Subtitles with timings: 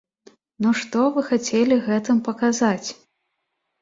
[0.65, 2.89] Ну што вы хацелі гэтым паказаць?!